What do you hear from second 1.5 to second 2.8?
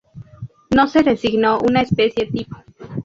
una especie tipo.